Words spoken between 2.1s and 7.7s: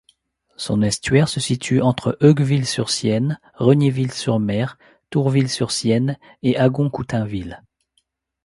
Heugueville-sur-Sienne, Regnéville-sur-Mer, Tourville-sur-Sienne et Agon-Coutainville.